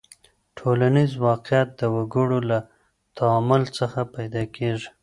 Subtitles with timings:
[0.57, 2.59] ټولنیز واقعیت د وګړو له
[3.17, 4.89] تعامل څخه پیدا کېږي.